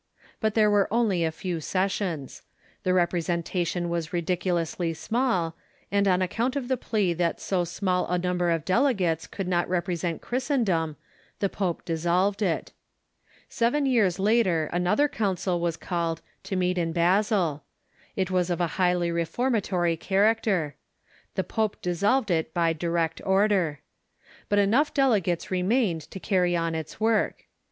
[0.39, 2.41] But there were only a few sessions.
[2.81, 5.55] The representation was ridiculously small,
[5.91, 9.69] and on account of the plea that so small a number of delegates could not
[9.69, 10.95] represent Christendom,
[11.37, 12.71] the pope dissolved it.
[13.47, 17.61] Seven years later another council was called, to meet in Basle.
[18.15, 20.73] It was of a highly reformatory character.
[21.35, 23.81] The pope dissolved it by direct order.
[24.49, 27.45] But enough delegates remained to carry on its work.